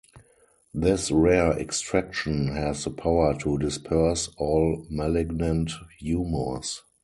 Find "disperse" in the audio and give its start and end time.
3.59-4.29